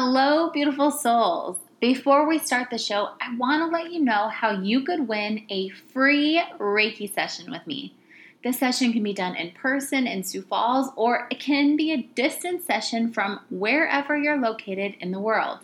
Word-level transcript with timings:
Hello, 0.00 0.48
beautiful 0.50 0.92
souls. 0.92 1.56
Before 1.80 2.24
we 2.24 2.38
start 2.38 2.70
the 2.70 2.78
show, 2.78 3.08
I 3.20 3.34
want 3.34 3.62
to 3.62 3.76
let 3.76 3.90
you 3.92 3.98
know 3.98 4.28
how 4.28 4.52
you 4.52 4.84
could 4.84 5.08
win 5.08 5.44
a 5.50 5.70
free 5.70 6.40
Reiki 6.56 7.12
session 7.12 7.50
with 7.50 7.66
me. 7.66 7.96
This 8.44 8.60
session 8.60 8.92
can 8.92 9.02
be 9.02 9.12
done 9.12 9.34
in 9.34 9.50
person 9.50 10.06
in 10.06 10.22
Sioux 10.22 10.42
Falls, 10.42 10.92
or 10.94 11.26
it 11.32 11.40
can 11.40 11.74
be 11.76 11.90
a 11.90 12.02
distance 12.14 12.64
session 12.64 13.12
from 13.12 13.40
wherever 13.50 14.16
you're 14.16 14.38
located 14.38 14.94
in 15.00 15.10
the 15.10 15.18
world. 15.18 15.58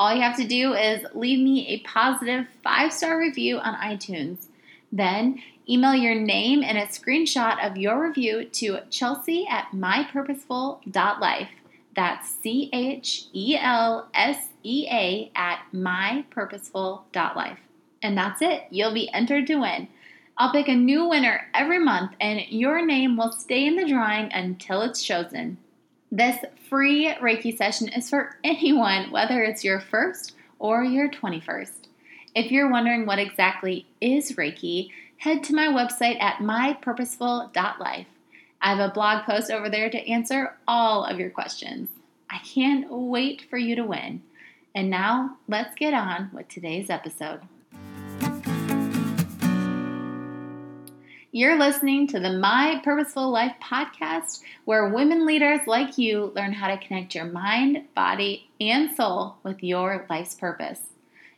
All 0.00 0.12
you 0.12 0.20
have 0.20 0.36
to 0.38 0.48
do 0.48 0.74
is 0.74 1.06
leave 1.14 1.38
me 1.38 1.68
a 1.68 1.88
positive 1.88 2.46
five 2.64 2.92
star 2.92 3.20
review 3.20 3.58
on 3.58 3.76
iTunes. 3.76 4.46
Then 4.90 5.40
email 5.68 5.94
your 5.94 6.16
name 6.16 6.64
and 6.64 6.76
a 6.76 6.86
screenshot 6.86 7.64
of 7.64 7.76
your 7.76 8.02
review 8.04 8.46
to 8.46 8.80
chelsea 8.90 9.46
at 9.48 9.68
mypurposeful.life. 9.70 11.50
That's 11.94 12.30
C 12.42 12.70
H 12.72 13.26
E 13.32 13.56
L 13.60 14.08
S 14.14 14.48
E 14.62 14.86
A 14.90 15.30
at 15.34 15.60
mypurposeful.life. 15.74 17.58
And 18.02 18.16
that's 18.16 18.40
it. 18.40 18.64
You'll 18.70 18.94
be 18.94 19.12
entered 19.12 19.46
to 19.48 19.56
win. 19.56 19.88
I'll 20.38 20.52
pick 20.52 20.68
a 20.68 20.74
new 20.74 21.08
winner 21.08 21.48
every 21.52 21.78
month, 21.78 22.12
and 22.18 22.40
your 22.48 22.84
name 22.84 23.16
will 23.16 23.32
stay 23.32 23.66
in 23.66 23.76
the 23.76 23.86
drawing 23.86 24.32
until 24.32 24.80
it's 24.80 25.02
chosen. 25.02 25.58
This 26.10 26.38
free 26.68 27.14
Reiki 27.20 27.56
session 27.56 27.88
is 27.88 28.08
for 28.08 28.36
anyone, 28.44 29.10
whether 29.10 29.42
it's 29.42 29.64
your 29.64 29.80
first 29.80 30.34
or 30.58 30.82
your 30.82 31.10
21st. 31.10 31.88
If 32.34 32.50
you're 32.50 32.70
wondering 32.70 33.06
what 33.06 33.18
exactly 33.18 33.86
is 34.00 34.32
Reiki, 34.32 34.90
head 35.18 35.42
to 35.44 35.54
my 35.54 35.66
website 35.66 36.20
at 36.22 36.36
mypurposeful.life. 36.36 38.06
I 38.62 38.74
have 38.74 38.90
a 38.90 38.92
blog 38.92 39.24
post 39.24 39.50
over 39.50 39.70
there 39.70 39.88
to 39.88 40.08
answer 40.08 40.54
all 40.68 41.04
of 41.04 41.18
your 41.18 41.30
questions. 41.30 41.88
I 42.28 42.38
can't 42.38 42.92
wait 42.92 43.46
for 43.48 43.56
you 43.56 43.74
to 43.76 43.84
win. 43.84 44.22
And 44.74 44.90
now, 44.90 45.38
let's 45.48 45.74
get 45.74 45.94
on 45.94 46.30
with 46.34 46.48
today's 46.48 46.90
episode. 46.90 47.40
You're 51.32 51.58
listening 51.58 52.06
to 52.08 52.20
the 52.20 52.38
My 52.38 52.82
Purposeful 52.84 53.30
Life 53.30 53.54
podcast, 53.62 54.42
where 54.66 54.90
women 54.90 55.24
leaders 55.24 55.60
like 55.66 55.96
you 55.96 56.30
learn 56.36 56.52
how 56.52 56.68
to 56.68 56.86
connect 56.86 57.14
your 57.14 57.24
mind, 57.24 57.84
body, 57.94 58.50
and 58.60 58.94
soul 58.94 59.36
with 59.42 59.62
your 59.62 60.04
life's 60.10 60.34
purpose. 60.34 60.80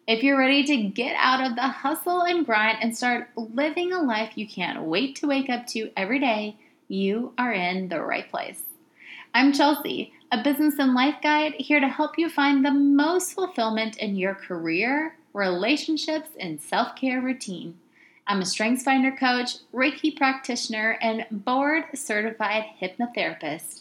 If 0.08 0.24
you're 0.24 0.38
ready 0.38 0.64
to 0.64 0.88
get 0.88 1.14
out 1.16 1.48
of 1.48 1.54
the 1.54 1.68
hustle 1.68 2.22
and 2.22 2.44
grind 2.44 2.78
and 2.80 2.96
start 2.96 3.28
living 3.36 3.92
a 3.92 4.02
life 4.02 4.32
you 4.36 4.48
can't 4.48 4.82
wait 4.82 5.14
to 5.16 5.28
wake 5.28 5.48
up 5.48 5.68
to 5.68 5.92
every 5.96 6.18
day, 6.18 6.56
you 6.92 7.32
are 7.38 7.52
in 7.52 7.88
the 7.88 8.02
right 8.02 8.30
place. 8.30 8.62
I'm 9.32 9.54
Chelsea, 9.54 10.12
a 10.30 10.42
business 10.42 10.78
and 10.78 10.92
life 10.92 11.16
guide 11.22 11.54
here 11.54 11.80
to 11.80 11.88
help 11.88 12.18
you 12.18 12.28
find 12.28 12.62
the 12.62 12.70
most 12.70 13.32
fulfillment 13.32 13.96
in 13.96 14.14
your 14.14 14.34
career, 14.34 15.16
relationships, 15.32 16.28
and 16.38 16.60
self 16.60 16.94
care 16.94 17.22
routine. 17.22 17.78
I'm 18.26 18.42
a 18.42 18.44
Strengths 18.44 18.84
Finder 18.84 19.10
coach, 19.10 19.56
Reiki 19.72 20.14
practitioner, 20.14 20.98
and 21.00 21.24
board 21.30 21.84
certified 21.94 22.64
hypnotherapist. 22.80 23.80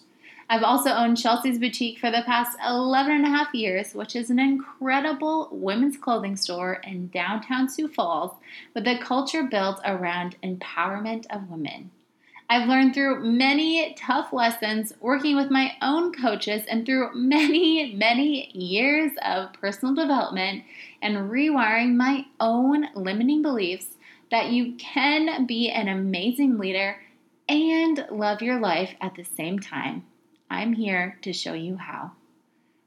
I've 0.50 0.64
also 0.64 0.92
owned 0.92 1.18
Chelsea's 1.18 1.60
Boutique 1.60 2.00
for 2.00 2.12
the 2.12 2.24
past 2.26 2.58
11 2.66 3.12
and 3.12 3.26
a 3.26 3.30
half 3.30 3.54
years, 3.54 3.94
which 3.94 4.16
is 4.16 4.30
an 4.30 4.40
incredible 4.40 5.50
women's 5.52 5.98
clothing 5.98 6.38
store 6.38 6.80
in 6.86 7.10
downtown 7.10 7.68
Sioux 7.68 7.90
Falls 7.90 8.32
with 8.74 8.88
a 8.88 8.98
culture 9.00 9.44
built 9.44 9.82
around 9.84 10.38
empowerment 10.42 11.26
of 11.30 11.50
women. 11.50 11.92
I've 12.52 12.68
learned 12.68 12.94
through 12.94 13.24
many 13.24 13.94
tough 13.98 14.34
lessons 14.34 14.92
working 15.00 15.38
with 15.38 15.50
my 15.50 15.72
own 15.82 16.12
coaches 16.12 16.64
and 16.70 16.86
through 16.86 17.16
many, 17.16 17.96
many 17.96 18.52
years 18.52 19.14
of 19.24 19.54
personal 19.54 19.96
development 19.96 20.66
and 21.02 21.32
rewiring 21.32 21.96
my 21.96 22.26
own 22.42 22.88
limiting 22.94 23.42
beliefs 23.42 23.96
that 24.32 24.50
you 24.50 24.76
can 24.76 25.46
be 25.46 25.70
an 25.70 25.88
amazing 25.88 26.58
leader 26.58 26.98
and 27.48 28.06
love 28.12 28.42
your 28.42 28.60
life 28.60 28.96
at 29.00 29.16
the 29.16 29.24
same 29.24 29.58
time. 29.58 30.04
I'm 30.50 30.74
here 30.74 31.18
to 31.22 31.32
show 31.32 31.54
you 31.54 31.78
how. 31.78 32.12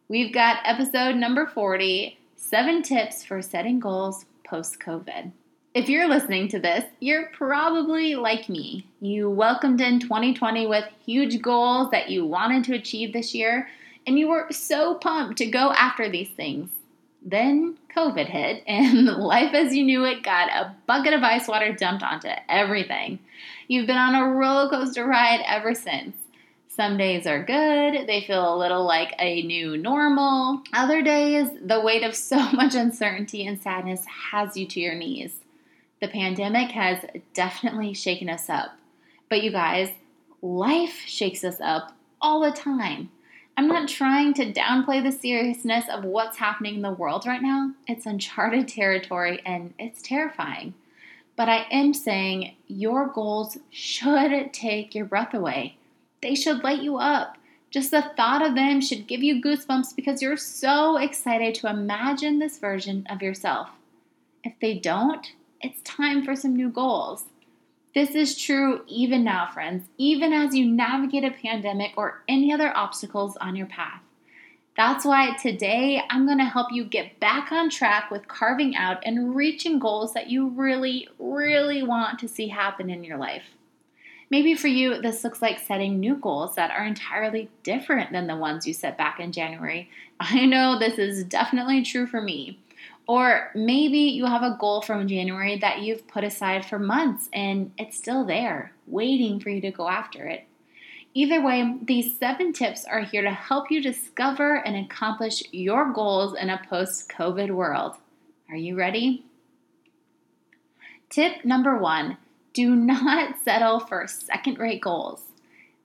We've 0.08 0.34
got 0.34 0.58
episode 0.66 1.16
number 1.16 1.46
40 1.46 2.18
seven 2.36 2.82
tips 2.82 3.24
for 3.24 3.40
setting 3.40 3.80
goals 3.80 4.26
post 4.46 4.78
COVID. 4.78 5.32
If 5.74 5.88
you're 5.88 6.08
listening 6.08 6.46
to 6.50 6.60
this, 6.60 6.84
you're 7.00 7.30
probably 7.32 8.14
like 8.14 8.48
me. 8.48 8.86
You 9.00 9.28
welcomed 9.28 9.80
in 9.80 9.98
2020 9.98 10.68
with 10.68 10.84
huge 11.04 11.42
goals 11.42 11.90
that 11.90 12.08
you 12.08 12.24
wanted 12.24 12.62
to 12.64 12.76
achieve 12.76 13.12
this 13.12 13.34
year, 13.34 13.68
and 14.06 14.16
you 14.16 14.28
were 14.28 14.46
so 14.52 14.94
pumped 14.94 15.38
to 15.38 15.46
go 15.46 15.72
after 15.72 16.08
these 16.08 16.28
things. 16.28 16.70
Then 17.20 17.76
COVID 17.92 18.26
hit, 18.26 18.62
and 18.68 19.06
life 19.06 19.52
as 19.52 19.74
you 19.74 19.82
knew 19.82 20.04
it 20.04 20.22
got 20.22 20.48
a 20.48 20.76
bucket 20.86 21.12
of 21.12 21.24
ice 21.24 21.48
water 21.48 21.72
dumped 21.72 22.04
onto 22.04 22.28
everything. 22.48 23.18
You've 23.66 23.88
been 23.88 23.96
on 23.96 24.14
a 24.14 24.28
roller 24.32 24.70
coaster 24.70 25.04
ride 25.04 25.42
ever 25.44 25.74
since. 25.74 26.14
Some 26.68 26.96
days 26.96 27.26
are 27.26 27.42
good, 27.42 28.06
they 28.06 28.20
feel 28.20 28.54
a 28.54 28.56
little 28.56 28.84
like 28.84 29.16
a 29.18 29.42
new 29.42 29.76
normal. 29.76 30.62
Other 30.72 31.02
days, 31.02 31.48
the 31.60 31.80
weight 31.80 32.04
of 32.04 32.14
so 32.14 32.36
much 32.52 32.76
uncertainty 32.76 33.44
and 33.44 33.60
sadness 33.60 34.04
has 34.30 34.56
you 34.56 34.68
to 34.68 34.78
your 34.78 34.94
knees. 34.94 35.40
The 36.04 36.10
pandemic 36.10 36.70
has 36.72 36.98
definitely 37.32 37.94
shaken 37.94 38.28
us 38.28 38.50
up. 38.50 38.76
But 39.30 39.42
you 39.42 39.50
guys, 39.50 39.88
life 40.42 41.00
shakes 41.06 41.42
us 41.42 41.62
up 41.62 41.96
all 42.20 42.42
the 42.42 42.50
time. 42.50 43.10
I'm 43.56 43.68
not 43.68 43.88
trying 43.88 44.34
to 44.34 44.52
downplay 44.52 45.02
the 45.02 45.10
seriousness 45.10 45.86
of 45.88 46.04
what's 46.04 46.36
happening 46.36 46.74
in 46.74 46.82
the 46.82 46.90
world 46.90 47.24
right 47.24 47.40
now. 47.40 47.72
It's 47.88 48.04
uncharted 48.04 48.68
territory 48.68 49.40
and 49.46 49.72
it's 49.78 50.02
terrifying. 50.02 50.74
But 51.36 51.48
I 51.48 51.66
am 51.70 51.94
saying 51.94 52.54
your 52.66 53.06
goals 53.06 53.56
should 53.70 54.52
take 54.52 54.94
your 54.94 55.06
breath 55.06 55.32
away. 55.32 55.78
They 56.20 56.34
should 56.34 56.62
light 56.62 56.82
you 56.82 56.98
up. 56.98 57.38
Just 57.70 57.92
the 57.92 58.12
thought 58.14 58.46
of 58.46 58.54
them 58.54 58.82
should 58.82 59.06
give 59.06 59.22
you 59.22 59.40
goosebumps 59.40 59.96
because 59.96 60.20
you're 60.20 60.36
so 60.36 60.98
excited 60.98 61.54
to 61.54 61.70
imagine 61.70 62.40
this 62.40 62.58
version 62.58 63.06
of 63.08 63.22
yourself. 63.22 63.70
If 64.44 64.52
they 64.60 64.74
don't, 64.74 65.32
it's 65.64 65.80
time 65.80 66.22
for 66.22 66.36
some 66.36 66.54
new 66.54 66.68
goals. 66.68 67.24
This 67.94 68.10
is 68.10 68.36
true 68.36 68.82
even 68.86 69.24
now, 69.24 69.48
friends, 69.50 69.88
even 69.96 70.32
as 70.32 70.54
you 70.54 70.66
navigate 70.66 71.24
a 71.24 71.30
pandemic 71.30 71.92
or 71.96 72.22
any 72.28 72.52
other 72.52 72.76
obstacles 72.76 73.38
on 73.38 73.56
your 73.56 73.66
path. 73.66 74.02
That's 74.76 75.06
why 75.06 75.36
today 75.38 76.02
I'm 76.10 76.26
going 76.26 76.38
to 76.38 76.44
help 76.44 76.70
you 76.70 76.84
get 76.84 77.18
back 77.18 77.50
on 77.50 77.70
track 77.70 78.10
with 78.10 78.28
carving 78.28 78.76
out 78.76 78.98
and 79.06 79.34
reaching 79.34 79.78
goals 79.78 80.12
that 80.12 80.28
you 80.28 80.48
really, 80.48 81.08
really 81.18 81.82
want 81.82 82.18
to 82.18 82.28
see 82.28 82.48
happen 82.48 82.90
in 82.90 83.02
your 83.02 83.16
life. 83.16 83.44
Maybe 84.30 84.54
for 84.54 84.68
you, 84.68 85.00
this 85.00 85.24
looks 85.24 85.40
like 85.40 85.58
setting 85.60 85.98
new 85.98 86.16
goals 86.16 86.56
that 86.56 86.72
are 86.72 86.84
entirely 86.84 87.48
different 87.62 88.12
than 88.12 88.26
the 88.26 88.36
ones 88.36 88.66
you 88.66 88.74
set 88.74 88.98
back 88.98 89.18
in 89.18 89.32
January. 89.32 89.88
I 90.20 90.44
know 90.44 90.78
this 90.78 90.98
is 90.98 91.24
definitely 91.24 91.82
true 91.82 92.06
for 92.06 92.20
me. 92.20 92.58
Or 93.06 93.50
maybe 93.54 93.98
you 93.98 94.24
have 94.26 94.42
a 94.42 94.56
goal 94.58 94.80
from 94.80 95.08
January 95.08 95.58
that 95.58 95.80
you've 95.80 96.08
put 96.08 96.24
aside 96.24 96.64
for 96.64 96.78
months 96.78 97.28
and 97.32 97.72
it's 97.78 97.98
still 97.98 98.24
there, 98.24 98.72
waiting 98.86 99.40
for 99.40 99.50
you 99.50 99.60
to 99.60 99.70
go 99.70 99.88
after 99.88 100.26
it. 100.26 100.46
Either 101.12 101.40
way, 101.40 101.76
these 101.82 102.18
seven 102.18 102.52
tips 102.52 102.84
are 102.84 103.02
here 103.02 103.22
to 103.22 103.30
help 103.30 103.70
you 103.70 103.80
discover 103.80 104.56
and 104.56 104.74
accomplish 104.74 105.44
your 105.52 105.92
goals 105.92 106.34
in 106.34 106.50
a 106.50 106.60
post 106.68 107.08
COVID 107.08 107.50
world. 107.50 107.96
Are 108.48 108.56
you 108.56 108.74
ready? 108.74 109.24
Tip 111.10 111.44
number 111.44 111.78
one 111.78 112.16
do 112.52 112.74
not 112.74 113.36
settle 113.44 113.80
for 113.80 114.06
second 114.06 114.58
rate 114.58 114.80
goals. 114.80 115.20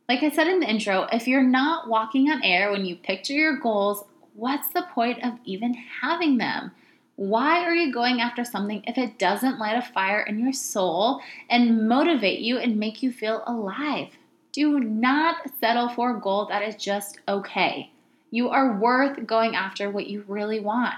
Like 0.07 0.23
I 0.23 0.31
said 0.31 0.47
in 0.47 0.59
the 0.59 0.69
intro, 0.69 1.07
if 1.11 1.27
you're 1.27 1.43
not 1.43 1.87
walking 1.87 2.31
on 2.31 2.43
air 2.43 2.71
when 2.71 2.85
you 2.85 2.95
picture 2.95 3.33
your 3.33 3.57
goals, 3.57 4.03
what's 4.33 4.69
the 4.69 4.87
point 4.93 5.23
of 5.23 5.33
even 5.45 5.75
having 6.01 6.37
them? 6.37 6.71
Why 7.19 7.65
are 7.65 7.75
you 7.75 7.91
going 7.91 8.21
after 8.21 8.45
something 8.45 8.81
if 8.87 8.97
it 8.97 9.19
doesn't 9.19 9.59
light 9.59 9.75
a 9.75 9.81
fire 9.81 10.21
in 10.21 10.39
your 10.39 10.53
soul 10.53 11.19
and 11.49 11.85
motivate 11.85 12.39
you 12.39 12.57
and 12.57 12.79
make 12.79 13.03
you 13.03 13.11
feel 13.11 13.43
alive? 13.45 14.07
Do 14.53 14.79
not 14.79 15.51
settle 15.59 15.89
for 15.89 16.15
a 16.15 16.19
goal 16.21 16.45
that 16.45 16.63
is 16.63 16.81
just 16.81 17.19
okay. 17.27 17.91
You 18.31 18.47
are 18.47 18.79
worth 18.79 19.27
going 19.27 19.53
after 19.53 19.89
what 19.89 20.07
you 20.07 20.23
really 20.29 20.61
want. 20.61 20.95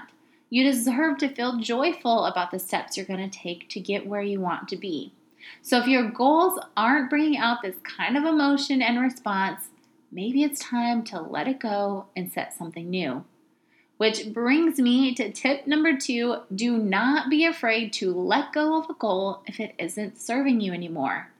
You 0.48 0.62
deserve 0.62 1.18
to 1.18 1.28
feel 1.28 1.58
joyful 1.58 2.26
about 2.26 2.52
the 2.52 2.60
steps 2.60 2.96
you're 2.96 3.04
going 3.04 3.28
to 3.28 3.38
take 3.38 3.68
to 3.70 3.80
get 3.80 4.06
where 4.06 4.22
you 4.22 4.38
want 4.38 4.68
to 4.68 4.76
be. 4.76 5.12
So, 5.60 5.80
if 5.80 5.88
your 5.88 6.08
goals 6.08 6.56
aren't 6.76 7.10
bringing 7.10 7.36
out 7.36 7.62
this 7.62 7.78
kind 7.82 8.16
of 8.16 8.22
emotion 8.22 8.80
and 8.80 9.00
response, 9.00 9.70
maybe 10.12 10.44
it's 10.44 10.60
time 10.60 11.02
to 11.06 11.20
let 11.20 11.48
it 11.48 11.58
go 11.58 12.06
and 12.14 12.30
set 12.30 12.54
something 12.54 12.88
new. 12.88 13.24
Which 14.02 14.32
brings 14.32 14.80
me 14.80 15.14
to 15.14 15.30
tip 15.30 15.68
number 15.68 15.96
two 15.96 16.38
do 16.52 16.76
not 16.76 17.30
be 17.30 17.44
afraid 17.44 17.92
to 17.92 18.12
let 18.12 18.52
go 18.52 18.76
of 18.76 18.90
a 18.90 18.94
goal 18.94 19.44
if 19.46 19.60
it 19.60 19.76
isn't 19.78 20.20
serving 20.20 20.60
you 20.60 20.72
anymore. 20.72 21.30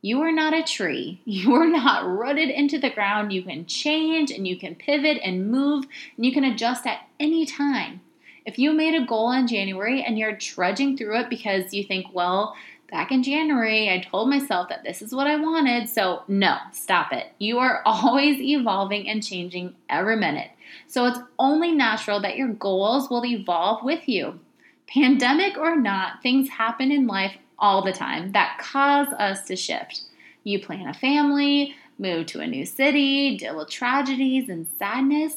You 0.00 0.22
are 0.22 0.32
not 0.32 0.54
a 0.54 0.62
tree. 0.62 1.20
You 1.26 1.54
are 1.56 1.66
not 1.66 2.06
rooted 2.06 2.48
into 2.48 2.78
the 2.78 2.88
ground. 2.88 3.34
You 3.34 3.42
can 3.42 3.66
change 3.66 4.30
and 4.30 4.48
you 4.48 4.56
can 4.56 4.76
pivot 4.76 5.18
and 5.22 5.50
move 5.50 5.84
and 6.16 6.24
you 6.24 6.32
can 6.32 6.44
adjust 6.44 6.86
at 6.86 7.06
any 7.20 7.44
time. 7.44 8.00
If 8.46 8.58
you 8.58 8.72
made 8.72 8.94
a 8.94 9.04
goal 9.04 9.30
in 9.32 9.46
January 9.46 10.02
and 10.02 10.18
you're 10.18 10.36
trudging 10.36 10.96
through 10.96 11.20
it 11.20 11.28
because 11.28 11.74
you 11.74 11.84
think, 11.84 12.06
well, 12.14 12.56
back 12.90 13.10
in 13.10 13.22
January, 13.22 13.90
I 13.90 14.00
told 14.00 14.28
myself 14.28 14.68
that 14.68 14.84
this 14.84 15.02
is 15.02 15.14
what 15.14 15.26
I 15.26 15.36
wanted. 15.36 15.88
So, 15.88 16.22
no, 16.28 16.56
stop 16.72 17.12
it. 17.12 17.26
You 17.38 17.58
are 17.58 17.82
always 17.86 18.40
evolving 18.40 19.08
and 19.08 19.24
changing 19.24 19.74
every 19.88 20.16
minute. 20.16 20.50
So, 20.86 21.06
it's 21.06 21.18
only 21.38 21.72
natural 21.72 22.20
that 22.20 22.36
your 22.36 22.48
goals 22.48 23.10
will 23.10 23.24
evolve 23.24 23.84
with 23.84 24.08
you. 24.08 24.40
Pandemic 24.86 25.58
or 25.58 25.76
not, 25.76 26.22
things 26.22 26.48
happen 26.48 26.92
in 26.92 27.06
life 27.06 27.36
all 27.58 27.82
the 27.82 27.92
time 27.92 28.32
that 28.32 28.58
cause 28.58 29.08
us 29.18 29.44
to 29.46 29.56
shift. 29.56 30.02
You 30.44 30.60
plan 30.60 30.86
a 30.86 30.94
family, 30.94 31.74
move 31.98 32.26
to 32.26 32.40
a 32.40 32.46
new 32.46 32.64
city, 32.66 33.36
deal 33.36 33.56
with 33.56 33.70
tragedies 33.70 34.48
and 34.48 34.66
sadness. 34.78 35.36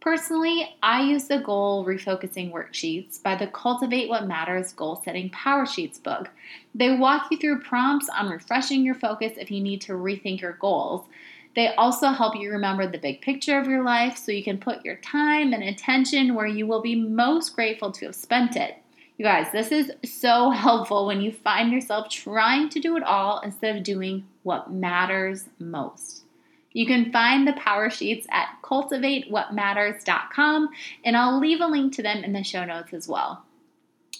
Personally, 0.00 0.76
I 0.82 1.02
use 1.02 1.24
the 1.24 1.40
goal 1.40 1.84
refocusing 1.84 2.50
worksheets 2.50 3.22
by 3.22 3.34
the 3.34 3.48
Cultivate 3.48 4.08
What 4.08 4.26
Matters 4.26 4.72
Goal 4.72 5.02
Setting 5.04 5.28
Power 5.28 5.66
Sheets 5.66 5.98
book. 5.98 6.30
They 6.74 6.96
walk 6.96 7.26
you 7.30 7.36
through 7.36 7.60
prompts 7.60 8.08
on 8.08 8.30
refreshing 8.30 8.82
your 8.82 8.94
focus 8.94 9.32
if 9.36 9.50
you 9.50 9.60
need 9.60 9.82
to 9.82 9.92
rethink 9.92 10.40
your 10.40 10.54
goals. 10.54 11.06
They 11.54 11.74
also 11.74 12.08
help 12.08 12.34
you 12.34 12.50
remember 12.50 12.86
the 12.86 12.96
big 12.96 13.20
picture 13.20 13.58
of 13.58 13.68
your 13.68 13.82
life 13.82 14.16
so 14.16 14.32
you 14.32 14.42
can 14.42 14.56
put 14.56 14.84
your 14.86 14.96
time 14.96 15.52
and 15.52 15.62
attention 15.62 16.34
where 16.34 16.46
you 16.46 16.66
will 16.66 16.80
be 16.80 16.94
most 16.94 17.54
grateful 17.54 17.92
to 17.92 18.06
have 18.06 18.14
spent 18.14 18.56
it. 18.56 18.76
You 19.18 19.26
guys, 19.26 19.48
this 19.52 19.70
is 19.70 19.92
so 20.02 20.48
helpful 20.50 21.06
when 21.06 21.20
you 21.20 21.30
find 21.30 21.70
yourself 21.70 22.08
trying 22.08 22.70
to 22.70 22.80
do 22.80 22.96
it 22.96 23.02
all 23.02 23.40
instead 23.40 23.76
of 23.76 23.82
doing 23.82 24.26
what 24.44 24.72
matters 24.72 25.44
most. 25.58 26.24
You 26.72 26.86
can 26.86 27.10
find 27.10 27.44
the 27.46 27.52
power 27.54 27.90
sheets 27.90 28.28
at 28.30 28.50
cultivatewhatmatters.com, 28.62 30.68
and 31.04 31.16
I'll 31.16 31.40
leave 31.40 31.60
a 31.60 31.66
link 31.66 31.92
to 31.94 32.02
them 32.02 32.22
in 32.22 32.32
the 32.32 32.44
show 32.44 32.64
notes 32.64 32.94
as 32.94 33.08
well. 33.08 33.44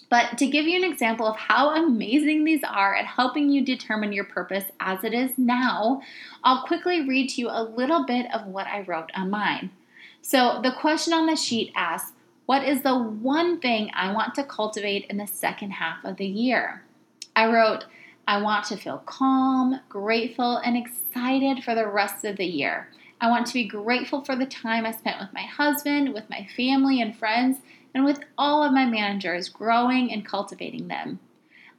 But 0.09 0.37
to 0.39 0.47
give 0.47 0.65
you 0.65 0.75
an 0.75 0.83
example 0.91 1.25
of 1.25 1.37
how 1.37 1.73
amazing 1.73 2.43
these 2.43 2.65
are 2.65 2.93
at 2.93 3.05
helping 3.05 3.49
you 3.49 3.63
determine 3.63 4.11
your 4.11 4.25
purpose 4.25 4.65
as 4.81 5.05
it 5.05 5.13
is 5.13 5.37
now, 5.37 6.01
I'll 6.43 6.65
quickly 6.65 7.07
read 7.07 7.29
to 7.29 7.39
you 7.39 7.47
a 7.49 7.63
little 7.63 8.05
bit 8.05 8.25
of 8.33 8.45
what 8.45 8.67
I 8.67 8.81
wrote 8.81 9.11
on 9.15 9.29
mine. 9.29 9.71
So 10.21 10.59
the 10.61 10.73
question 10.73 11.13
on 11.13 11.27
the 11.27 11.37
sheet 11.37 11.71
asks, 11.77 12.11
What 12.45 12.67
is 12.67 12.81
the 12.81 12.97
one 12.97 13.61
thing 13.61 13.89
I 13.93 14.11
want 14.11 14.35
to 14.35 14.43
cultivate 14.43 15.05
in 15.05 15.15
the 15.15 15.27
second 15.27 15.71
half 15.71 16.03
of 16.03 16.17
the 16.17 16.27
year? 16.27 16.83
I 17.33 17.49
wrote, 17.49 17.85
I 18.27 18.41
want 18.41 18.65
to 18.65 18.77
feel 18.77 18.99
calm, 18.99 19.79
grateful, 19.89 20.57
and 20.57 20.77
excited 20.77 21.63
for 21.63 21.75
the 21.75 21.87
rest 21.87 22.23
of 22.23 22.37
the 22.37 22.45
year. 22.45 22.89
I 23.19 23.29
want 23.29 23.47
to 23.47 23.53
be 23.53 23.67
grateful 23.67 24.23
for 24.23 24.35
the 24.35 24.45
time 24.45 24.85
I 24.85 24.91
spent 24.91 25.19
with 25.19 25.33
my 25.33 25.41
husband, 25.41 26.13
with 26.13 26.29
my 26.29 26.47
family 26.55 27.01
and 27.01 27.15
friends, 27.15 27.57
and 27.93 28.05
with 28.05 28.19
all 28.37 28.63
of 28.63 28.73
my 28.73 28.85
managers, 28.85 29.49
growing 29.49 30.11
and 30.11 30.25
cultivating 30.25 30.87
them. 30.87 31.19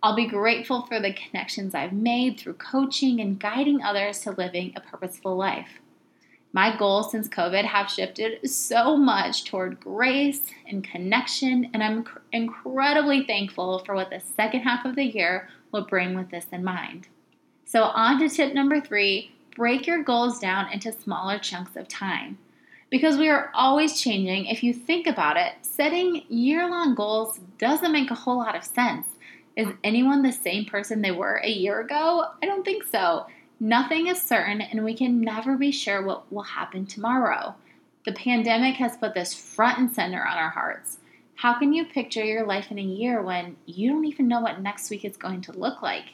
I'll 0.02 0.16
be 0.16 0.26
grateful 0.26 0.84
for 0.86 1.00
the 1.00 1.12
connections 1.12 1.74
I've 1.74 1.92
made 1.92 2.38
through 2.38 2.54
coaching 2.54 3.20
and 3.20 3.38
guiding 3.38 3.82
others 3.82 4.18
to 4.20 4.32
living 4.32 4.72
a 4.74 4.80
purposeful 4.80 5.36
life. 5.36 5.78
My 6.52 6.76
goals 6.76 7.12
since 7.12 7.28
COVID 7.28 7.64
have 7.64 7.88
shifted 7.88 8.50
so 8.50 8.96
much 8.96 9.44
toward 9.44 9.80
grace 9.80 10.42
and 10.68 10.84
connection, 10.84 11.70
and 11.72 11.82
I'm 11.82 12.04
incredibly 12.32 13.24
thankful 13.26 13.78
for 13.86 13.94
what 13.94 14.10
the 14.10 14.20
second 14.20 14.60
half 14.60 14.84
of 14.84 14.96
the 14.96 15.04
year 15.04 15.48
will 15.72 15.84
bring 15.84 16.14
with 16.14 16.30
this 16.30 16.46
in 16.52 16.62
mind. 16.62 17.08
So, 17.64 17.84
on 17.84 18.20
to 18.20 18.28
tip 18.28 18.54
number 18.54 18.80
three 18.80 19.32
break 19.56 19.86
your 19.86 20.02
goals 20.02 20.38
down 20.38 20.72
into 20.72 20.92
smaller 20.92 21.38
chunks 21.38 21.76
of 21.76 21.88
time. 21.88 22.38
Because 22.90 23.16
we 23.16 23.28
are 23.28 23.50
always 23.54 24.00
changing, 24.00 24.46
if 24.46 24.62
you 24.62 24.74
think 24.74 25.06
about 25.06 25.36
it, 25.36 25.54
setting 25.62 26.24
year 26.28 26.68
long 26.68 26.94
goals 26.94 27.40
doesn't 27.58 27.92
make 27.92 28.10
a 28.10 28.14
whole 28.14 28.38
lot 28.38 28.56
of 28.56 28.64
sense. 28.64 29.06
Is 29.56 29.68
anyone 29.82 30.22
the 30.22 30.32
same 30.32 30.64
person 30.64 31.00
they 31.00 31.10
were 31.10 31.36
a 31.36 31.50
year 31.50 31.80
ago? 31.80 32.26
I 32.42 32.46
don't 32.46 32.64
think 32.64 32.84
so. 32.84 33.26
Nothing 33.60 34.08
is 34.08 34.20
certain, 34.20 34.60
and 34.60 34.84
we 34.84 34.94
can 34.94 35.20
never 35.20 35.56
be 35.56 35.70
sure 35.70 36.02
what 36.02 36.30
will 36.32 36.42
happen 36.42 36.84
tomorrow. 36.84 37.54
The 38.04 38.12
pandemic 38.12 38.74
has 38.76 38.96
put 38.96 39.14
this 39.14 39.34
front 39.34 39.78
and 39.78 39.94
center 39.94 40.26
on 40.26 40.36
our 40.36 40.50
hearts. 40.50 40.98
How 41.42 41.58
can 41.58 41.72
you 41.72 41.84
picture 41.84 42.22
your 42.22 42.46
life 42.46 42.70
in 42.70 42.78
a 42.78 42.82
year 42.82 43.20
when 43.20 43.56
you 43.66 43.90
don't 43.90 44.04
even 44.04 44.28
know 44.28 44.38
what 44.38 44.60
next 44.60 44.90
week 44.90 45.04
is 45.04 45.16
going 45.16 45.40
to 45.40 45.58
look 45.58 45.82
like? 45.82 46.04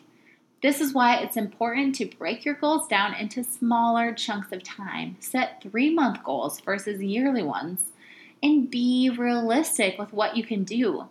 This 0.62 0.80
is 0.80 0.94
why 0.94 1.16
it's 1.16 1.36
important 1.36 1.96
to 1.96 2.06
break 2.06 2.46
your 2.46 2.54
goals 2.54 2.88
down 2.88 3.12
into 3.12 3.44
smaller 3.44 4.14
chunks 4.14 4.52
of 4.52 4.62
time. 4.62 5.18
Set 5.20 5.60
three 5.62 5.92
month 5.92 6.24
goals 6.24 6.62
versus 6.62 7.02
yearly 7.02 7.42
ones, 7.42 7.92
and 8.42 8.70
be 8.70 9.10
realistic 9.10 9.98
with 9.98 10.14
what 10.14 10.34
you 10.34 10.44
can 10.44 10.64
do. 10.64 11.04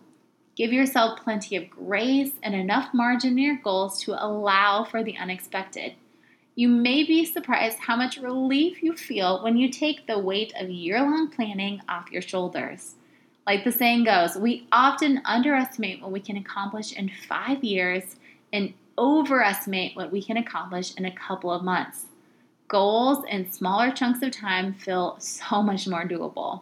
Give 0.56 0.72
yourself 0.72 1.20
plenty 1.20 1.54
of 1.54 1.70
grace 1.70 2.32
and 2.42 2.56
enough 2.56 2.92
margin 2.92 3.38
in 3.38 3.38
your 3.38 3.58
goals 3.62 4.02
to 4.02 4.20
allow 4.20 4.82
for 4.82 5.04
the 5.04 5.16
unexpected. 5.16 5.94
You 6.56 6.68
may 6.68 7.04
be 7.04 7.24
surprised 7.24 7.78
how 7.78 7.94
much 7.94 8.16
relief 8.16 8.82
you 8.82 8.96
feel 8.96 9.44
when 9.44 9.56
you 9.56 9.70
take 9.70 10.08
the 10.08 10.18
weight 10.18 10.52
of 10.58 10.70
year 10.70 11.00
long 11.00 11.30
planning 11.30 11.82
off 11.88 12.10
your 12.10 12.20
shoulders. 12.20 12.96
Like 13.48 13.64
the 13.64 13.72
saying 13.72 14.04
goes, 14.04 14.36
we 14.36 14.68
often 14.72 15.22
underestimate 15.24 16.02
what 16.02 16.10
we 16.10 16.20
can 16.20 16.36
accomplish 16.36 16.92
in 16.92 17.10
five 17.26 17.64
years 17.64 18.16
and 18.52 18.74
overestimate 18.98 19.96
what 19.96 20.12
we 20.12 20.22
can 20.22 20.36
accomplish 20.36 20.94
in 20.96 21.06
a 21.06 21.16
couple 21.16 21.50
of 21.50 21.64
months. 21.64 22.04
Goals 22.68 23.24
in 23.26 23.50
smaller 23.50 23.90
chunks 23.90 24.20
of 24.20 24.32
time 24.32 24.74
feel 24.74 25.16
so 25.18 25.62
much 25.62 25.88
more 25.88 26.04
doable. 26.04 26.60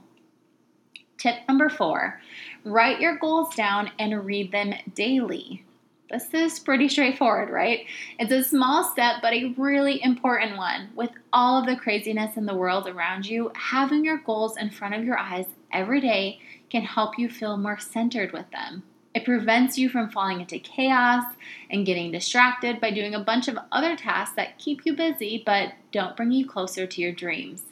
Tip 1.18 1.34
number 1.48 1.68
four 1.68 2.20
write 2.64 3.00
your 3.00 3.16
goals 3.16 3.52
down 3.56 3.90
and 3.98 4.24
read 4.24 4.52
them 4.52 4.72
daily. 4.94 5.64
This 6.08 6.32
is 6.34 6.60
pretty 6.60 6.88
straightforward, 6.88 7.50
right? 7.50 7.84
It's 8.20 8.30
a 8.30 8.44
small 8.44 8.84
step, 8.84 9.16
but 9.20 9.32
a 9.32 9.52
really 9.56 10.00
important 10.04 10.56
one. 10.56 10.90
With 10.94 11.10
all 11.32 11.58
of 11.58 11.66
the 11.66 11.74
craziness 11.74 12.36
in 12.36 12.46
the 12.46 12.54
world 12.54 12.86
around 12.86 13.26
you, 13.26 13.50
having 13.56 14.04
your 14.04 14.18
goals 14.18 14.56
in 14.56 14.70
front 14.70 14.94
of 14.94 15.02
your 15.02 15.18
eyes 15.18 15.46
every 15.76 16.00
day 16.00 16.40
can 16.70 16.82
help 16.82 17.18
you 17.18 17.28
feel 17.28 17.56
more 17.56 17.78
centered 17.78 18.32
with 18.32 18.50
them. 18.50 18.82
It 19.14 19.24
prevents 19.24 19.78
you 19.78 19.88
from 19.88 20.10
falling 20.10 20.40
into 20.40 20.58
chaos 20.58 21.24
and 21.70 21.86
getting 21.86 22.12
distracted 22.12 22.80
by 22.80 22.90
doing 22.90 23.14
a 23.14 23.24
bunch 23.24 23.48
of 23.48 23.58
other 23.72 23.96
tasks 23.96 24.36
that 24.36 24.58
keep 24.58 24.84
you 24.84 24.94
busy 24.94 25.42
but 25.44 25.72
don't 25.90 26.16
bring 26.16 26.32
you 26.32 26.46
closer 26.46 26.86
to 26.86 27.00
your 27.00 27.12
dreams. 27.12 27.62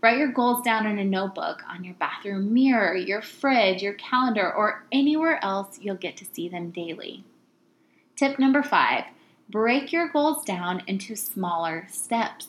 Write 0.00 0.18
your 0.18 0.32
goals 0.32 0.62
down 0.62 0.86
in 0.86 0.98
a 0.98 1.04
notebook 1.04 1.62
on 1.68 1.84
your 1.84 1.94
bathroom 1.94 2.54
mirror, 2.54 2.94
your 2.94 3.20
fridge, 3.20 3.82
your 3.82 3.94
calendar, 3.94 4.50
or 4.50 4.84
anywhere 4.92 5.44
else 5.44 5.78
you'll 5.80 5.96
get 5.96 6.16
to 6.18 6.24
see 6.24 6.48
them 6.48 6.70
daily. 6.70 7.24
Tip 8.16 8.38
number 8.38 8.62
five 8.62 9.04
break 9.50 9.92
your 9.92 10.08
goals 10.08 10.44
down 10.44 10.82
into 10.86 11.16
smaller 11.16 11.86
steps. 11.90 12.48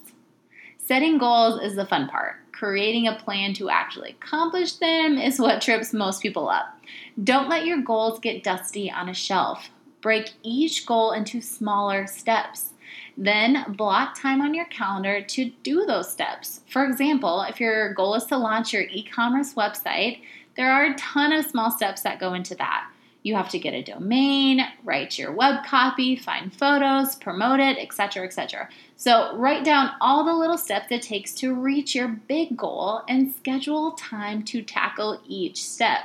Setting 0.90 1.20
goals 1.20 1.62
is 1.62 1.76
the 1.76 1.86
fun 1.86 2.10
part 2.10 2.38
creating 2.52 3.08
a 3.08 3.16
plan 3.16 3.54
to 3.54 3.70
actually 3.70 4.10
accomplish 4.10 4.74
them 4.78 5.20
is 5.20 5.40
what 5.40 5.62
trips 5.62 5.94
most 5.94 6.20
people 6.20 6.50
up. 6.50 6.80
Don't 7.24 7.48
let 7.48 7.68
your 7.68 7.80
goals 7.80 8.20
get 8.20 8.44
dusty 8.44 8.90
on 8.90 9.08
a 9.08 9.14
shelf. 9.14 9.70
Break 10.02 10.32
each 10.42 10.88
goal 10.88 11.12
into 11.12 11.42
smaller 11.42 12.08
steps. 12.08 12.72
Then 13.16 13.76
block 13.78 14.20
time 14.20 14.42
on 14.42 14.56
your 14.56 14.66
calendar 14.66 15.22
to 15.22 15.52
do 15.62 15.86
those 15.86 16.12
steps. 16.12 16.62
For 16.68 16.84
example, 16.86 17.44
if 17.44 17.60
your 17.60 17.94
goal 17.94 18.16
is 18.16 18.26
to 18.26 18.38
launch 18.38 18.74
your 18.74 18.88
e 18.90 19.04
commerce 19.04 19.54
website, 19.54 20.22
there 20.58 20.72
are 20.72 20.86
a 20.86 20.96
ton 20.96 21.32
of 21.32 21.46
small 21.46 21.70
steps 21.70 22.02
that 22.02 22.20
go 22.20 22.34
into 22.34 22.56
that. 22.56 22.90
You 23.24 23.36
have 23.36 23.50
to 23.50 23.60
get 23.60 23.74
a 23.74 23.84
domain, 23.84 24.62
write 24.84 25.20
your 25.20 25.34
web 25.34 25.66
copy, 25.66 26.16
find 26.16 26.54
photos, 26.54 27.16
promote 27.16 27.60
it, 27.60 27.78
etc., 27.78 28.26
etc. 28.26 28.70
So, 28.96 29.36
write 29.36 29.66
down 29.66 29.92
all 30.00 30.24
the 30.24 30.34
little 30.34 30.58
steps 30.58 30.88
it 30.90 31.02
takes 31.02 31.34
to 31.36 31.54
reach 31.54 31.96
your 31.96 32.08
big 32.08 32.56
goal 32.56 33.04
and 33.10 33.34
schedule 33.36 33.92
time 33.94 34.44
to 34.44 34.62
tackle 34.62 35.22
each 35.28 35.64
step. 35.64 36.00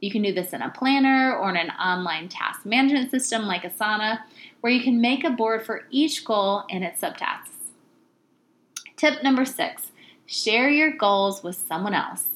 You 0.00 0.10
can 0.10 0.22
do 0.22 0.32
this 0.32 0.52
in 0.52 0.62
a 0.62 0.70
planner 0.70 1.36
or 1.36 1.50
in 1.50 1.56
an 1.56 1.70
online 1.70 2.28
task 2.28 2.66
management 2.66 3.10
system 3.10 3.42
like 3.42 3.62
Asana, 3.62 4.20
where 4.60 4.72
you 4.72 4.82
can 4.82 5.00
make 5.00 5.24
a 5.24 5.30
board 5.30 5.64
for 5.64 5.86
each 5.90 6.24
goal 6.24 6.64
and 6.70 6.84
its 6.84 7.00
subtasks. 7.00 7.58
Tip 8.96 9.22
number 9.22 9.44
six 9.44 9.92
share 10.26 10.68
your 10.68 10.92
goals 10.92 11.42
with 11.42 11.56
someone 11.56 11.94
else. 11.94 12.26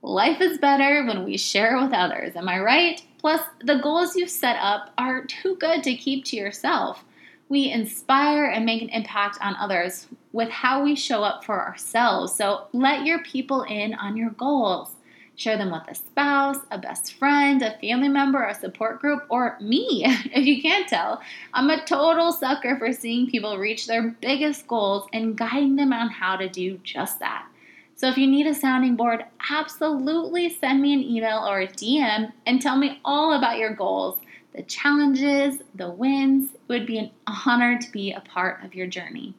Life 0.00 0.40
is 0.40 0.58
better 0.58 1.04
when 1.04 1.24
we 1.24 1.36
share 1.36 1.76
it 1.76 1.82
with 1.82 1.92
others, 1.92 2.36
am 2.36 2.48
I 2.48 2.60
right? 2.60 3.02
Plus, 3.26 3.42
the 3.58 3.80
goals 3.80 4.14
you've 4.14 4.30
set 4.30 4.54
up 4.60 4.92
are 4.96 5.24
too 5.24 5.56
good 5.56 5.82
to 5.82 5.96
keep 5.96 6.24
to 6.26 6.36
yourself. 6.36 7.04
We 7.48 7.72
inspire 7.72 8.44
and 8.44 8.64
make 8.64 8.82
an 8.82 8.88
impact 8.90 9.38
on 9.40 9.56
others 9.56 10.06
with 10.30 10.48
how 10.48 10.84
we 10.84 10.94
show 10.94 11.24
up 11.24 11.42
for 11.42 11.60
ourselves. 11.60 12.36
So 12.36 12.68
let 12.72 13.04
your 13.04 13.24
people 13.24 13.62
in 13.62 13.94
on 13.94 14.16
your 14.16 14.30
goals. 14.30 14.90
Share 15.34 15.58
them 15.58 15.72
with 15.72 15.82
a 15.88 15.96
spouse, 15.96 16.58
a 16.70 16.78
best 16.78 17.14
friend, 17.14 17.62
a 17.62 17.76
family 17.80 18.08
member, 18.08 18.44
a 18.44 18.54
support 18.54 19.00
group, 19.00 19.24
or 19.28 19.58
me, 19.60 20.04
if 20.06 20.46
you 20.46 20.62
can't 20.62 20.88
tell. 20.88 21.20
I'm 21.52 21.68
a 21.68 21.84
total 21.84 22.30
sucker 22.30 22.78
for 22.78 22.92
seeing 22.92 23.28
people 23.28 23.58
reach 23.58 23.88
their 23.88 24.10
biggest 24.20 24.68
goals 24.68 25.08
and 25.12 25.36
guiding 25.36 25.74
them 25.74 25.92
on 25.92 26.10
how 26.10 26.36
to 26.36 26.48
do 26.48 26.78
just 26.84 27.18
that. 27.18 27.48
So 27.96 28.08
if 28.08 28.18
you 28.18 28.26
need 28.26 28.46
a 28.46 28.54
sounding 28.54 28.94
board, 28.94 29.24
absolutely 29.50 30.50
send 30.50 30.82
me 30.82 30.92
an 30.92 31.02
email 31.02 31.38
or 31.48 31.60
a 31.60 31.66
DM 31.66 32.30
and 32.44 32.60
tell 32.60 32.76
me 32.76 33.00
all 33.04 33.32
about 33.32 33.56
your 33.56 33.74
goals, 33.74 34.18
the 34.54 34.62
challenges, 34.62 35.62
the 35.74 35.90
wins. 35.90 36.52
It 36.52 36.60
would 36.68 36.86
be 36.86 36.98
an 36.98 37.10
honor 37.26 37.78
to 37.78 37.90
be 37.90 38.12
a 38.12 38.20
part 38.20 38.62
of 38.62 38.74
your 38.74 38.86
journey. 38.86 39.34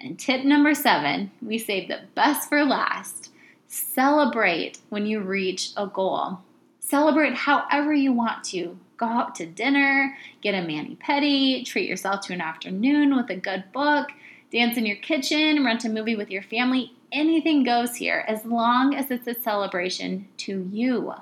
And 0.00 0.18
tip 0.18 0.44
number 0.44 0.74
seven, 0.74 1.30
we 1.42 1.58
save 1.58 1.88
the 1.88 2.00
best 2.14 2.48
for 2.48 2.64
last 2.64 3.30
Celebrate 3.70 4.78
when 4.88 5.04
you 5.04 5.20
reach 5.20 5.72
a 5.76 5.86
goal. 5.86 6.38
Celebrate 6.80 7.34
however 7.34 7.92
you 7.92 8.12
want 8.12 8.42
to. 8.44 8.78
Go 8.96 9.04
out 9.04 9.34
to 9.36 9.46
dinner, 9.46 10.16
get 10.40 10.54
a 10.54 10.62
mani 10.62 10.96
pedi, 10.96 11.66
treat 11.66 11.86
yourself 11.86 12.22
to 12.22 12.32
an 12.32 12.40
afternoon 12.40 13.14
with 13.14 13.28
a 13.28 13.36
good 13.36 13.64
book, 13.74 14.08
dance 14.50 14.78
in 14.78 14.86
your 14.86 14.96
kitchen, 14.96 15.66
rent 15.66 15.84
a 15.84 15.90
movie 15.90 16.16
with 16.16 16.30
your 16.30 16.42
family. 16.42 16.94
Anything 17.10 17.64
goes 17.64 17.96
here 17.96 18.24
as 18.28 18.44
long 18.44 18.94
as 18.94 19.10
it's 19.10 19.26
a 19.26 19.40
celebration 19.40 20.28
to 20.38 20.68
you. 20.70 21.14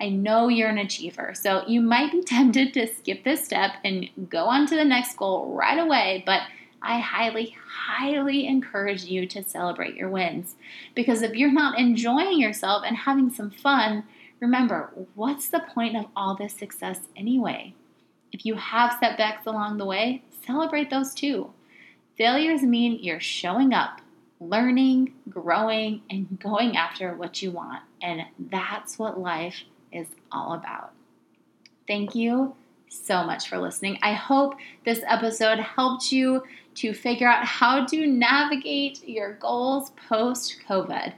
I 0.00 0.08
know 0.08 0.48
you're 0.48 0.70
an 0.70 0.78
achiever, 0.78 1.34
so 1.34 1.66
you 1.66 1.80
might 1.80 2.12
be 2.12 2.22
tempted 2.26 2.72
to 2.74 2.86
skip 2.86 3.24
this 3.24 3.44
step 3.44 3.72
and 3.84 4.08
go 4.30 4.44
on 4.44 4.66
to 4.66 4.76
the 4.76 4.84
next 4.84 5.16
goal 5.16 5.54
right 5.54 5.78
away, 5.78 6.22
but 6.24 6.42
I 6.80 7.00
highly, 7.00 7.56
highly 7.68 8.46
encourage 8.46 9.04
you 9.04 9.26
to 9.26 9.42
celebrate 9.42 9.96
your 9.96 10.08
wins. 10.08 10.54
Because 10.94 11.22
if 11.22 11.34
you're 11.34 11.52
not 11.52 11.78
enjoying 11.78 12.40
yourself 12.40 12.84
and 12.86 12.96
having 12.96 13.30
some 13.30 13.50
fun, 13.50 14.04
remember, 14.40 14.92
what's 15.14 15.48
the 15.48 15.60
point 15.60 15.96
of 15.96 16.06
all 16.14 16.36
this 16.36 16.54
success 16.54 17.00
anyway? 17.16 17.74
If 18.32 18.46
you 18.46 18.54
have 18.54 18.96
setbacks 19.00 19.46
along 19.46 19.78
the 19.78 19.84
way, 19.84 20.22
celebrate 20.46 20.90
those 20.90 21.14
too. 21.14 21.52
Failures 22.16 22.62
mean 22.62 22.98
you're 23.02 23.20
showing 23.20 23.72
up, 23.72 24.00
learning, 24.40 25.14
growing, 25.28 26.02
and 26.10 26.38
going 26.40 26.76
after 26.76 27.14
what 27.14 27.42
you 27.42 27.50
want. 27.50 27.82
And 28.02 28.22
that's 28.38 28.98
what 28.98 29.18
life 29.18 29.62
is 29.92 30.06
all 30.30 30.54
about. 30.54 30.92
Thank 31.86 32.14
you 32.14 32.54
so 32.88 33.24
much 33.24 33.48
for 33.48 33.58
listening. 33.58 33.98
I 34.02 34.12
hope 34.12 34.54
this 34.84 35.02
episode 35.06 35.58
helped 35.58 36.12
you 36.12 36.42
to 36.76 36.92
figure 36.92 37.28
out 37.28 37.44
how 37.44 37.84
to 37.86 38.06
navigate 38.06 39.06
your 39.06 39.34
goals 39.34 39.90
post 40.08 40.58
COVID. 40.68 41.14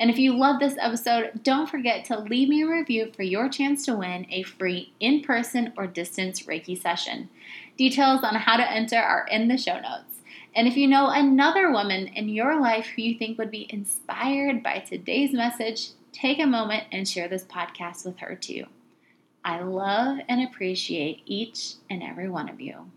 And 0.00 0.10
if 0.10 0.18
you 0.18 0.36
love 0.36 0.60
this 0.60 0.76
episode, 0.78 1.40
don't 1.42 1.68
forget 1.68 2.04
to 2.06 2.20
leave 2.20 2.48
me 2.48 2.62
a 2.62 2.68
review 2.68 3.10
for 3.16 3.24
your 3.24 3.48
chance 3.48 3.84
to 3.86 3.96
win 3.96 4.26
a 4.30 4.44
free 4.44 4.92
in 5.00 5.22
person 5.22 5.72
or 5.76 5.88
distance 5.88 6.42
Reiki 6.42 6.80
session. 6.80 7.28
Details 7.76 8.20
on 8.22 8.36
how 8.36 8.56
to 8.56 8.70
enter 8.70 8.98
are 8.98 9.26
in 9.28 9.48
the 9.48 9.58
show 9.58 9.80
notes. 9.80 10.17
And 10.54 10.66
if 10.66 10.76
you 10.76 10.88
know 10.88 11.10
another 11.10 11.70
woman 11.70 12.08
in 12.08 12.28
your 12.28 12.60
life 12.60 12.86
who 12.86 13.02
you 13.02 13.18
think 13.18 13.38
would 13.38 13.50
be 13.50 13.68
inspired 13.70 14.62
by 14.62 14.80
today's 14.80 15.32
message, 15.32 15.90
take 16.12 16.40
a 16.40 16.46
moment 16.46 16.84
and 16.90 17.06
share 17.06 17.28
this 17.28 17.44
podcast 17.44 18.04
with 18.04 18.18
her 18.18 18.34
too. 18.34 18.64
I 19.44 19.60
love 19.60 20.18
and 20.28 20.42
appreciate 20.42 21.22
each 21.26 21.74
and 21.88 22.02
every 22.02 22.28
one 22.28 22.48
of 22.48 22.60
you. 22.60 22.90